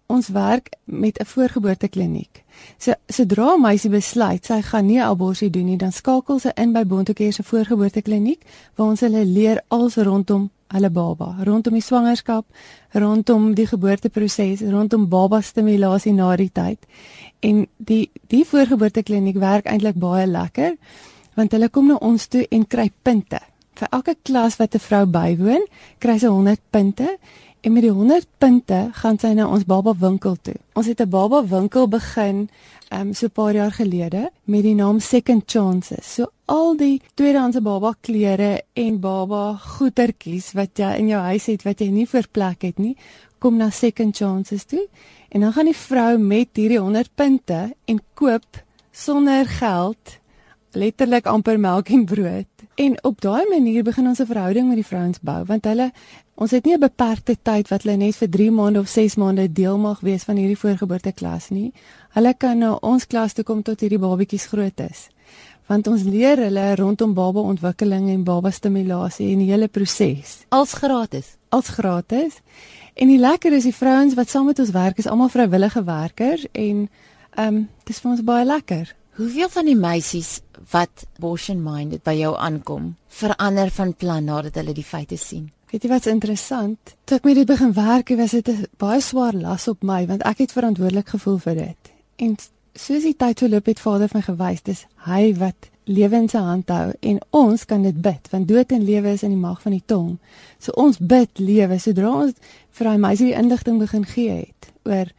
[0.06, 2.44] Ons werk met 'n voorgeboortekliniek.
[2.78, 6.74] So sodra 'n meisie besluit sy gaan nie abortus doen nie, dan skakel sy in
[6.74, 8.42] by Bontokeer se voorgeboortekliniek
[8.76, 12.46] waar ons hulle leer alles rondom hulle baba, rondom die swangerskap,
[12.94, 16.86] rondom die geboorteproses, rondom baba stimulasie na die tyd.
[17.42, 20.76] En die die voorgeboortekliniek werk eintlik baie lekker
[21.40, 23.40] want hulle kom na ons toe en kry punte.
[23.80, 25.64] Vir elke klas wat 'n vrou bywoon,
[26.00, 27.18] kry sy 100 punte
[27.62, 30.56] en met die 100 punte gaan sy na ons baba winkel toe.
[30.76, 32.50] Ons het 'n baba winkel begin
[32.92, 36.14] um so 'n paar jaar gelede met die naam Second Chances.
[36.14, 41.66] So al die tweedehandse baba klere en baba goedertjies wat jy in jou huis het
[41.68, 42.96] wat jy nie vir plek het nie,
[43.40, 44.88] kom na Second Chances toe.
[45.30, 50.18] En dan gaan die vrou met hierdie 100 punte en koop sonder geld
[50.74, 52.50] letterlik amper melk en brood.
[52.80, 55.92] En op daai manier begin ons 'n verhouding met die vrouens bou want hulle
[56.40, 59.52] Ons het nie 'n beperkte tyd wat hulle net vir 3 maande of 6 maande
[59.52, 61.74] deel mag wees van hierdie voorgeboorteklas nie.
[62.10, 65.10] Hulle kan na ons klas toe kom tot hierdie babatjies groot is.
[65.70, 70.40] Want ons leer hulle rondom baba ontwikkeling en baba stimulasie en die hele proses.
[70.50, 71.36] Als gratis.
[71.54, 72.40] Als gratis.
[72.98, 76.48] En die lekker is die vrouens wat saam met ons werk is almal vrywillige werkers
[76.52, 76.88] en
[77.38, 78.96] ehm um, dis vir ons baie lekker.
[79.20, 80.40] Hoeveel van die meisies
[80.72, 85.50] wat abortion minded by jou aankom, verander van plan nadat hulle die feite sien?
[85.70, 86.96] Weet jy wat's interessant?
[87.06, 90.24] Toe ek met dit begin werk, was dit 'n baie swaar las op my want
[90.24, 91.92] ek het verantwoordelik gevoel vir dit.
[92.16, 92.38] En
[92.76, 96.42] soos die tyd toe loop het Vader my gewys, dis hy wat lewe in sy
[96.46, 99.62] hand hou en ons kan dit bid want dood en lewe is in die mag
[99.62, 100.20] van die tong.
[100.62, 102.38] So ons bid lewe sodra ons
[102.78, 105.10] vir daai meisie die inligting begin gee het oor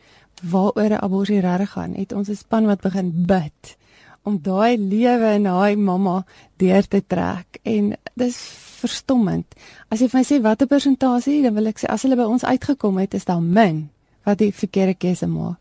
[0.42, 3.76] waaroor 'n abortus reg gaan, het ons 'n span wat begin bid
[4.22, 6.24] om daai lewe in daai mamma
[6.56, 8.36] deur te trek en dis
[8.80, 9.46] verstommend.
[9.88, 12.44] As jy vir my sê watter persentasie, dan wil ek sê as hulle by ons
[12.44, 13.88] uitgekom het, is daar min
[14.28, 15.59] wat die verkeerde keuse maak.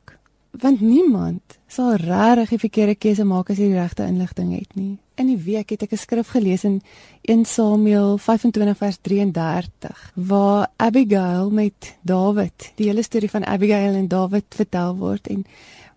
[0.51, 4.97] Want niemand sal regtig die verkeerde keuse maak as jy die regte inligting het nie.
[5.19, 6.81] In die week het ek 'n skrif gelees in
[7.21, 14.07] 1 Samuel 25 vers 33 waar Abigail met Dawid, die hele storie van Abigail en
[14.07, 15.45] Dawid vertel word en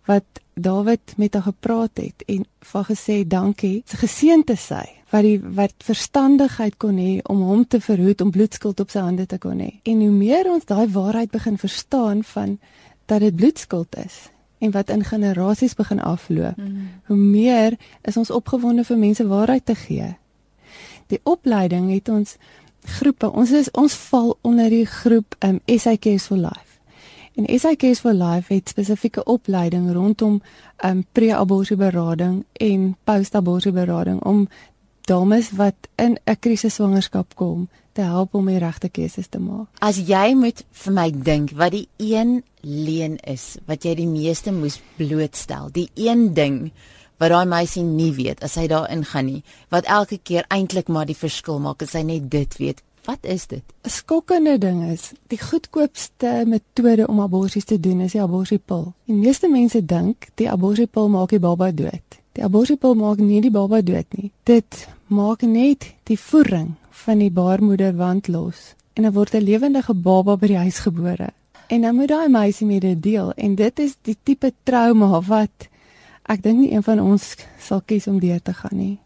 [0.04, 5.38] wat Dawid met haar gepraat het en vir gesê dankie, geseënd te sy wat die
[5.40, 9.60] wat verstandigheid kon hê om hom te verhoed om bloedskuld op sy hande te kon
[9.60, 9.80] hê.
[9.84, 12.58] En hoe meer ons daai waarheid begin verstaan van
[13.06, 14.31] dat dit bloedskuld is
[14.62, 16.88] en wat in generasies begin afloop, mm.
[17.04, 20.12] hoe meer is ons opgewonde vir mense waarheid te gee.
[21.10, 22.36] Die opleiding het ons
[22.98, 26.78] groepe, ons is ons val onder die groep um SIKs for life.
[27.34, 30.38] En SIKs for life het spesifieke opleiding rondom
[30.84, 34.48] um pre-abortus berading en post-abortus berading om
[35.10, 39.68] dames wat in 'n krisis swangerskap kom te help om die regte keuses te maak.
[39.80, 44.52] As jy moet vir my dink wat die een leen is wat jy die meeste
[44.54, 46.70] moes blootstel, die een ding
[47.22, 51.06] wat daai meisie nie weet as hy daarin gaan nie, wat elke keer eintlik maar
[51.06, 52.82] die verskil maak as hy net dit weet.
[53.06, 53.62] Wat is dit?
[53.82, 58.92] 'n Skokkende ding is, die goedkoopste metode om abortus te doen is die abortuspil.
[59.06, 62.06] Die meeste mense dink die abortuspil maak die baba dood.
[62.32, 64.30] Die abortuspil maak nie die baba dood nie.
[64.44, 70.36] Dit maak net die voering van die baarmoederwand los en dan word 'n lewendige baba
[70.36, 71.28] by die huis gebore.
[71.66, 75.68] En dan moet daai meisie met dit deel en dit is die tipe trauma wat
[76.22, 78.98] ek dink nie een van ons sal kies om deur te gaan nie.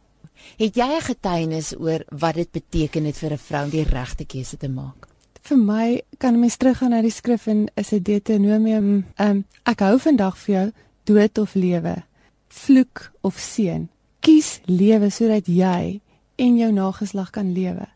[0.58, 4.24] Het jy 'n getuienis oor wat dit beteken het vir 'n vrou om die regte
[4.24, 5.08] keuse te maak?
[5.42, 9.98] Vir my kan mens teruggaan na die skrif in is dit Deuteronomium, um, ek hou
[9.98, 10.72] vandag vir jou
[11.04, 12.04] dood of lewe
[12.48, 13.88] vloek of seën.
[14.20, 16.00] Kies lewe sodat jy
[16.36, 17.86] en jou nageslag kan lewe.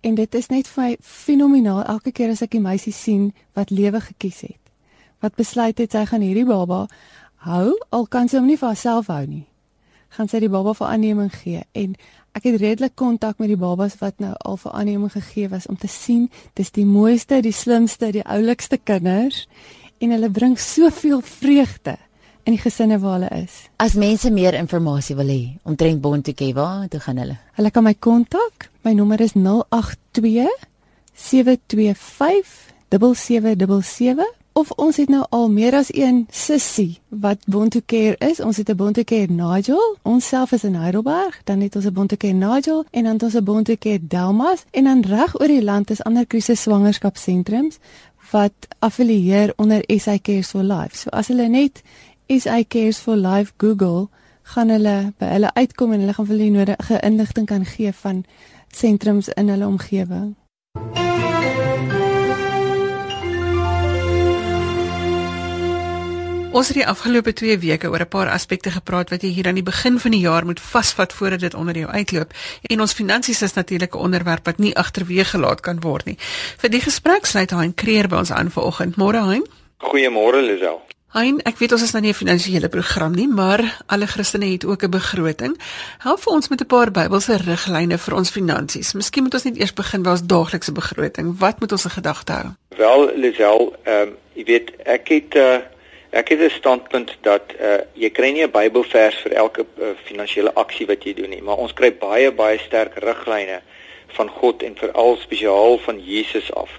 [0.00, 3.70] En dit is net vir my fenomenaal elke keer as ek 'n meisie sien wat
[3.70, 4.62] lewe gekies het.
[5.20, 6.86] Wat besluit het sy gaan hierdie baba
[7.36, 9.46] hou al kan sy hom nie vir haarself hou nie.
[10.12, 11.94] gaan sy die baba vir aanneming gee en
[12.36, 15.78] ek het redelik kontak met die babas wat nou al vir aanneming gegee was om
[15.80, 19.46] te sien dis die mooiste, die slimste, die oulikste kinders
[20.04, 21.96] en hulle bring soveel vreugde
[22.44, 23.68] in die gesinne waar hulle is.
[23.76, 27.38] As mense meer inligting wil hê omtrent Bontuke, waar toe gaan hulle?
[27.56, 28.68] Hulle kan my kontak.
[28.82, 30.48] My nommer is 082
[31.14, 38.40] 725 7777 of ons het nou al meer as een sussie wat Bontuke is.
[38.40, 39.96] Ons het 'n Bontuke Nigel.
[40.02, 43.34] Ons self is in Heidelberg, dan het ons 'n Bontuke Nigel en dan het ons
[43.34, 47.78] 'n Bontuke Delmas en dan reg oor die land is ander krisis swangerskapsentrums
[48.30, 50.96] wat affilieer onder SA Cares for Life.
[50.96, 51.82] So as hulle net
[52.40, 54.08] SA Cares for Life Google,
[54.42, 58.22] gaan hulle by hulle uitkom en hulle gaan vir hulle nodige inligting kan gee van
[58.72, 60.32] sentrums in hulle omgewing.
[66.52, 69.60] Ons het die afgelope 2 weke oor 'n paar aspekte gepraat wat jy hier aan
[69.60, 72.32] die begin van die jaar moet vasvat voordat dit onder jou uitloop.
[72.62, 76.16] En ons finansies is natuurlik 'n onderwerp wat nie agterweeg gelaat kan word nie.
[76.58, 78.96] Vir die gesprek sluit Hein Kreer by ons aan vanoggend.
[78.96, 79.46] Môre Hein.
[79.78, 80.91] Goeiemôre Lisel.
[81.12, 84.64] Hein, ek weet ons is nou nie 'n finansiële program nie, maar alle Christene het
[84.64, 85.58] ook 'n begroting.
[85.98, 88.92] Help vir ons met 'n paar Bybelse riglyne vir ons finansies.
[88.92, 91.38] Miskien moet ons net eers begin by ons daaglikse begroting.
[91.38, 92.48] Wat moet ons in gedagte hou?
[92.76, 95.60] Wel Lisel, ehm um, jy weet ek het uh
[96.12, 100.54] Ek het 'n standpunt dat uh jy kry nie 'n Bybelvers vir elke uh, finansiële
[100.54, 103.60] aksie wat jy doen nie, maar ons kry baie baie sterk riglyne
[104.06, 106.70] van God en veral spesiaal van Jesus af.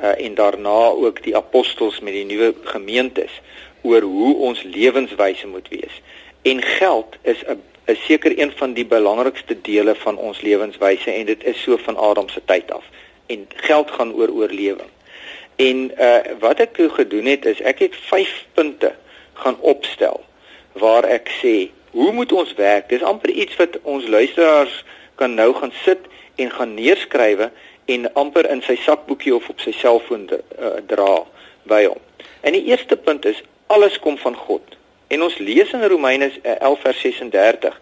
[0.00, 3.40] Uh en daarna ook die apostels met die nuwe gemeentes
[3.82, 6.02] oor hoe ons lewenswyse moet wees.
[6.42, 11.26] En geld is 'n 'n seker een van die belangrikste dele van ons lewenswyse en
[11.26, 12.84] dit is so van Adam se tyd af.
[13.26, 14.90] En geld gaan oor oorlewing.
[15.56, 18.94] En uh wat ek toe gedoen het is ek het 5 punte
[19.32, 20.24] gaan opstel
[20.72, 22.88] waar ek sê, hoe moet ons werk?
[22.88, 25.98] Dis amper iets wat ons luisteraars kan nou gaan sit
[26.34, 27.50] en gaan neerskrywe
[27.84, 30.38] en amper in sy sakboekie of op sy selfoon uh,
[30.86, 31.24] dra
[31.70, 32.00] by hom.
[32.40, 34.76] En die eerste punt is alles kom van God.
[35.08, 37.80] En ons lees in Romeine 11 vers 36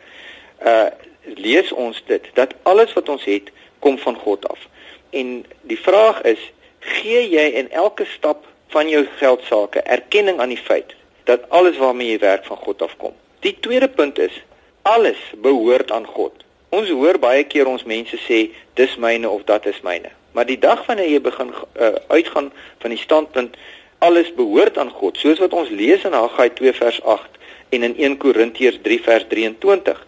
[0.64, 0.88] uh
[1.36, 3.50] lees ons dit dat alles wat ons het
[3.84, 4.62] kom van God af.
[5.10, 6.40] En die vraag is
[6.80, 10.94] gee jy in elke stap van jou geldsaake erkenning aan die feit
[11.28, 13.12] dat alles waarmee jy werk van God afkom.
[13.44, 14.42] Die tweede punt is
[14.82, 16.32] alles behoort aan God.
[16.70, 18.40] Ons hoor baie keer ons mense sê
[18.78, 20.12] dis myne of dat is myne.
[20.32, 23.56] Maar die dag wanneer jy begin uh, uitgaan van die standpunt
[23.98, 27.40] alles behoort aan God, soos wat ons lees in Haggai 2 vers 8
[27.74, 29.98] en in 1 Korintiërs 3 vers 23,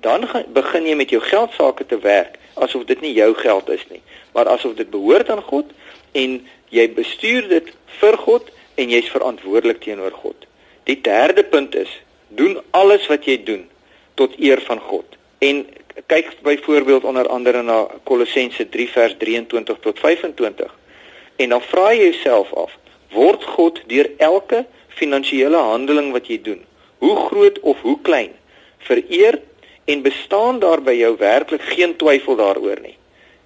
[0.00, 0.24] dan
[0.56, 4.00] begin jy met jou geldsaake te werk asof dit nie jou geld is nie,
[4.34, 5.70] maar asof dit behoort aan God
[6.18, 6.38] en
[6.74, 10.46] jy bestuur dit vir God en jy's verantwoordelik teenoor God.
[10.88, 11.90] Die derde punt is
[12.28, 13.64] doen alles wat jy doen
[14.18, 15.16] tot eer van God.
[15.38, 15.66] En
[16.06, 20.74] kyk byvoorbeeld onder andere na Kolossense 3 vers 23 tot 25.
[21.36, 22.76] En dan vra jy jouself af,
[23.10, 26.64] word God deur elke finansiële handeling wat jy doen,
[26.98, 28.32] hoe groot of hoe klein,
[28.78, 29.40] vereer
[29.84, 32.96] en bestaan daar by jou werklik geen twyfel daaroor nie?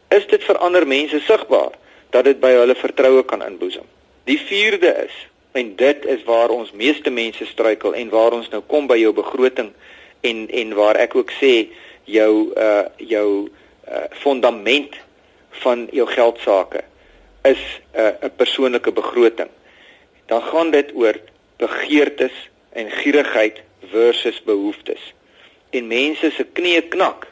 [0.09, 1.77] Is dit vir ander mense sigbaar?
[2.13, 3.87] dat dit by hulle vertroue kan inboesem.
[4.29, 5.15] Die vierde is
[5.57, 9.13] en dit is waar ons meeste mense struikel en waar ons nou kom by jou
[9.17, 9.73] begroting
[10.29, 11.53] en en waar ek ook sê
[12.05, 13.49] jou uh jou
[13.89, 14.97] uh fondament
[15.63, 16.85] van jou geldsaake
[17.43, 17.63] is
[17.95, 19.51] 'n uh, 'n persoonlike begroting.
[20.27, 21.15] Dan gaan dit oor
[21.57, 22.33] begeertes
[22.73, 23.61] en gierigheid
[23.91, 25.15] versus behoeftes.
[25.71, 27.27] En mense se knieë knak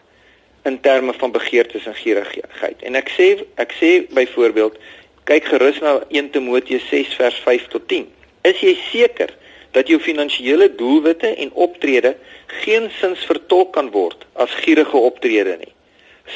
[0.62, 2.82] in terme van begeertes en gierigheid.
[2.82, 4.78] En ek sê ek sê byvoorbeeld
[5.24, 8.08] kyk gerus na 1 Timoteus 6 vers 5 tot 10.
[8.42, 9.34] Is jy seker
[9.70, 15.74] dat jou finansiële doelwitte en optrede geensins vertolk kan word as gierige optrede nie?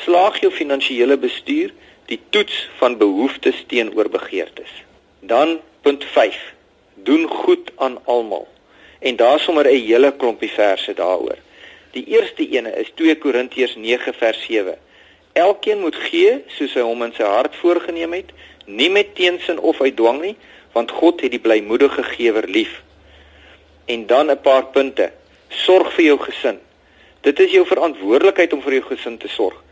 [0.04, 1.72] Slaag jou finansiële bestuur
[2.06, 4.70] die toets van behoeftes teenoor begeertes.
[5.20, 6.52] Dan punt 5.
[6.94, 8.48] Doen goed aan almal.
[8.98, 11.38] En daar sommer 'n hele klompie verse daaroor.
[11.90, 14.78] Die eerste ene is 2 Korintiërs 9 vers 7.
[15.32, 18.32] Elkeen moet gee soos hy hom in sy hart voorgenem het,
[18.66, 20.36] nie met teensin of uit dwang nie,
[20.72, 22.82] want God het die blymoedige gewer lief.
[23.84, 25.12] En dan 'n paar punte.
[25.48, 26.58] Sorg vir jou gesin.
[27.20, 29.62] Dit is jou verantwoordelikheid om vir jou gesin te sorg.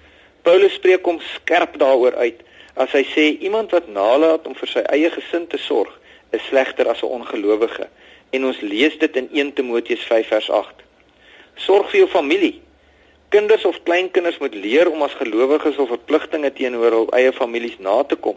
[0.43, 2.41] Paulus spreek hom skerp daaroor uit
[2.75, 5.93] as hy sê iemand wat nalat om vir sy eie gesin te sorg,
[6.33, 7.89] is slegter as 'n ongelowige.
[8.31, 10.75] En ons lees dit in 1 Timoteus 5 vers 8.
[11.55, 12.61] Sorg vir jou familie.
[13.29, 18.03] Kinders of kleinkinders moet leer om as gelowiges of verpligtinge teenoor hul eie families na
[18.05, 18.37] te kom,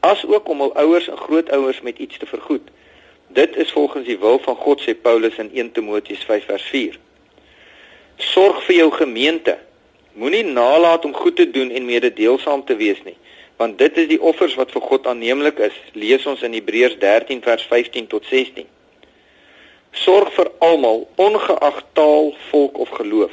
[0.00, 2.70] asook om hul ouers en grootouers met iets te vergoed.
[3.32, 6.98] Dit is volgens die wil van God sê Paulus in 1 Timoteus 5 vers 4.
[8.16, 9.56] Sorg vir jou gemeente.
[10.12, 13.16] Moenie nalat om goed te doen en mededeelsaam te wees nie,
[13.56, 15.78] want dit is die offers wat vir God aanneemlik is.
[15.96, 18.68] Lees ons in Hebreërs 13 vers 15 tot 16.
[20.04, 23.32] Sorg vir almal, ongeag taal, volk of geloof.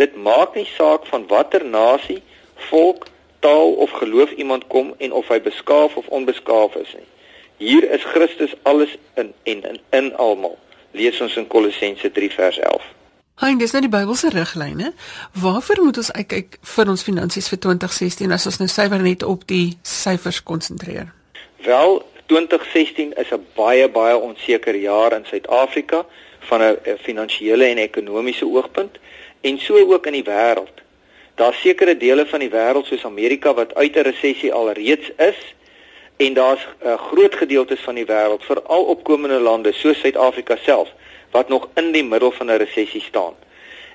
[0.00, 2.22] Dit maak nie saak van watter nasie,
[2.70, 3.04] volk,
[3.44, 7.08] taal of geloof iemand kom en of hy beskaaf of onbeskaaf is nie.
[7.56, 10.58] Hier is Christus alles in en in, in almal.
[10.90, 12.82] Lees ons in Kolossense 3 vers 11.
[13.42, 14.92] Hein, dis nou die Bybelse riglyne.
[15.42, 19.46] Waarvoor moet ons kyk vir ons finansies vir 2016 as ons nou suiwer net op
[19.50, 21.10] die syfers konsentreer?
[21.66, 26.06] Wel, 2016 is 'n baie baie onseker jaar in Suid-Afrika
[26.50, 28.98] van 'n finansiële en ekonomiese oogpunt
[29.40, 30.82] en so ook in die wêreld.
[31.34, 35.38] Daar's sekere dele van die wêreld soos Amerika wat uit 'n resessie alreeds is
[36.16, 40.92] en daar's uh, groot gedeeltes van die wêreld, veral opkomende lande soos Suid-Afrika self
[41.30, 43.34] wat nog in die middel van 'n resessie staan.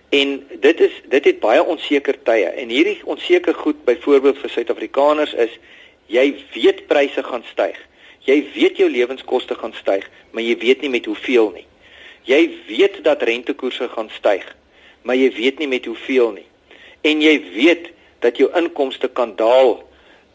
[0.10, 5.34] En dit is dit het baie onseker tye en hierdie onseker goed byvoorbeeld vir Suid-Afrikaners
[5.34, 5.60] is
[6.06, 7.78] jy weet pryse gaan styg.
[8.20, 11.66] Jy weet jou lewenskoste gaan styg, maar jy weet nie met hoeveel nie.
[12.24, 14.56] Jy weet dat rentekoerse gaan styg,
[15.02, 16.46] maar jy weet nie met hoeveel nie.
[17.02, 19.80] En jy weet dat jou inkomste kan daal,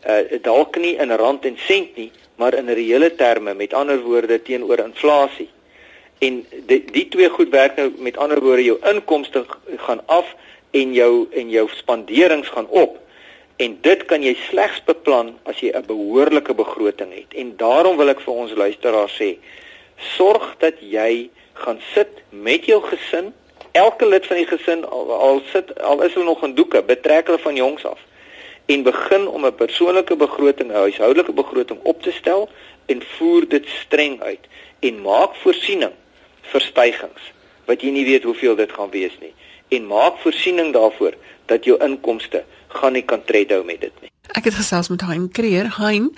[0.06, 4.42] uh dalk nie in rand en sent nie, maar in reële terme, met ander woorde
[4.42, 5.48] teenoor inflasie.
[6.18, 9.44] En die, die twee goed werk nou met ander woorde jou inkomste
[9.86, 10.34] gaan af
[10.70, 12.98] en jou en jou spanderings gaan op.
[13.56, 17.34] En dit kan jy slegs beplan as jy 'n behoorlike begroting het.
[17.34, 19.36] En daarom wil ek vir ons luisteraars sê,
[20.16, 23.32] sorg dat jy gaan sit met jou gesin,
[23.72, 27.26] elke lid van die gesin al, al sit al is hulle nog in doeke, betrek
[27.26, 27.98] hulle van jongs af
[28.66, 32.48] en begin om 'n persoonlike begroting, 'n huishoudelike begroting op te stel
[32.86, 34.44] en voer dit streng uit
[34.80, 35.92] en maak voorsiening
[36.40, 37.22] vir stygings
[37.64, 39.34] wat jy nie weet hoeveel dit gaan wees nie
[39.68, 41.14] en maak voorsiening daarvoor
[41.46, 44.10] dat jou inkomste gaan nie kan tred hou met dit nie.
[44.34, 45.68] Ek het gesels met Hein Kreer.
[45.78, 46.10] Hein,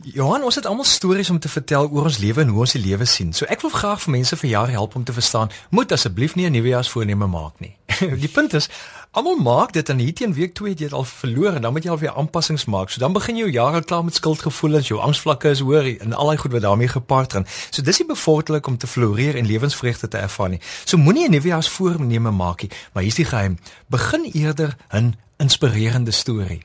[0.01, 2.81] Johan, ons het almal stories om te vertel oor ons lewe en hoe ons die
[2.81, 3.33] lewe sien.
[3.33, 6.45] So ek wil graag vir mense vir jaar help om te verstaan, moet asseblief nie
[6.45, 7.75] 'n nuwejaarsvoorneme maak nie.
[8.25, 8.69] die punt is,
[9.13, 11.91] Almal maak dit aan hierdie week 2 het jy al verloor en dan moet jy
[11.93, 12.89] alweer aanpassings maak.
[12.89, 16.41] So dan begin jou jare klaar met skuldgevoelens, jou angsvlakke is hoër en al daai
[16.41, 17.45] goed wat daarmee gepaard gaan.
[17.69, 20.61] So dis nie bevorderlik om te floreer en lewensvreugde te ervaar nie.
[20.85, 23.59] So moenie 'n nuwejaarsvoorneme maak nie, maar hier's die geheim.
[23.87, 26.63] Begin eerder 'n inspirerende storie.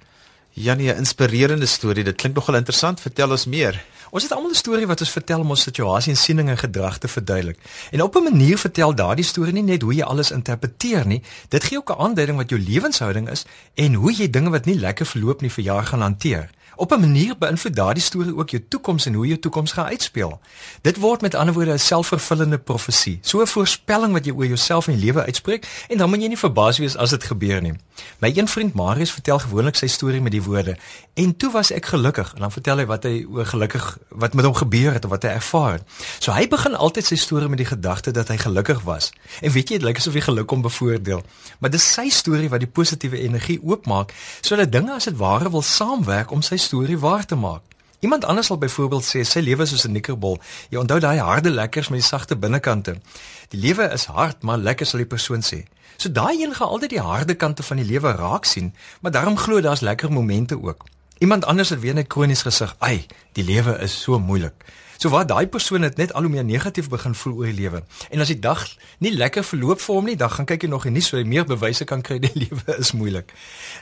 [0.59, 2.05] Janie, 'n inspirerende storie.
[2.05, 3.01] Dit klink nogal interessant.
[3.01, 3.85] Vertel ons meer.
[4.11, 6.99] Ons het almal 'n storie wat ons vertel om ons situasie en siening en gedrag
[6.99, 7.59] te verduidelik.
[7.91, 11.65] En op 'n manier vertel daardie storie nie net hoe jy alles interpreteer nie, dit
[11.65, 13.45] gee ook 'n aanduiding wat jou lewenshouding is
[13.75, 16.51] en hoe jy dinge wat nie lekker verloop nie vir jaar gaan hanteer.
[16.79, 20.41] Op 'n manier beïnvloed daardie storie ook jou toekoms en hoe jou toekoms gaan uitspeel.
[20.81, 24.87] Dit word met ander woorde 'n selfvervullende profesie, so 'n voorspelling wat jy oor jouself
[24.89, 27.73] en lewe uitspreek en dan moet jy nie verbaas wees as dit gebeur nie.
[28.19, 30.77] My een vriend Marius vertel gewoonlik sy storie met die woorde:
[31.15, 34.45] "En toe was ek gelukkig." En dan vertel hy wat hy oor gelukkig wat met
[34.45, 35.83] hom gebeur het of wat hy ervaar het.
[36.19, 39.13] So hy begin altyd sy storie met die gedagte dat hy gelukkig was.
[39.41, 41.23] En weet jy, dit lyk asof hy geluk hom bevoordeel.
[41.59, 45.63] Maar dis sy storie wat die positiewe energie oopmaak sodat dinge as dit ware wil
[45.63, 47.65] saamwerk om sy storie waar te maak.
[48.05, 50.39] Iemand anders sal byvoorbeeld sê sy lewe is soos 'n nikkerbol.
[50.71, 53.01] Jy onthou daai harde lekkers met die sagte binnekante.
[53.49, 55.65] Die lewe is hard, maar lekker sal die persoon sê.
[55.97, 59.37] So daai een gaan altyd die harde kante van die lewe raak sien, maar daarom
[59.37, 60.85] glo daar's lekker momente ook.
[61.19, 64.65] Iemand anders het weer net kronies gesig, "Ai, die lewe is so moeilik."
[64.99, 67.85] So wat daai persoon het net al hoe meer negatief begin voel oor die lewe.
[68.11, 68.65] En as die dag
[68.99, 71.23] nie lekker verloop vir hom nie, dan gaan kyk jy nog en nie so hy
[71.23, 73.31] meer bewyse kan kry die lewe is moeilik.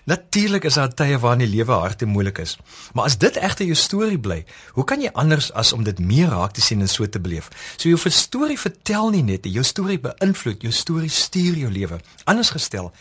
[0.05, 2.59] Natuurlik is daar tye waarin die lewe hard en moeilik is.
[2.93, 4.43] Maar as dit egter jou storie bly,
[4.77, 7.49] hoe kan jy anders as om dit meer raak te sien en so te beleef?
[7.77, 12.01] So jou storie vertel nie net, jou storie beïnvloed, jou storie stuur jou lewe.
[12.29, 12.93] Anders gestel,